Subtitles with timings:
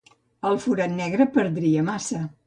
[0.51, 2.23] El forat negre perdria massa.